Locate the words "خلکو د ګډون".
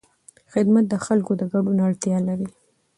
1.05-1.77